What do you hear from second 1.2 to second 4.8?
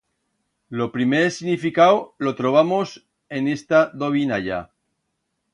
significau lo trobamos en esta dovinalla.